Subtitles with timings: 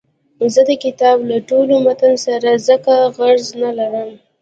[0.53, 4.09] زه د کتاب له ټول متن سره ځکه غرض نه لرم.